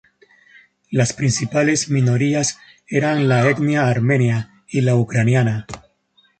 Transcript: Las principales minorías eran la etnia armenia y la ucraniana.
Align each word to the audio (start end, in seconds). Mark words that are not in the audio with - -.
Las 0.89 1.13
principales 1.13 1.91
minorías 1.91 2.57
eran 2.87 3.27
la 3.29 3.47
etnia 3.47 3.85
armenia 3.87 4.63
y 4.67 4.81
la 4.81 4.95
ucraniana. 4.95 5.67